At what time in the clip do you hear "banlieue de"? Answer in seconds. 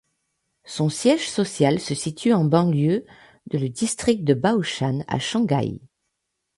2.43-3.59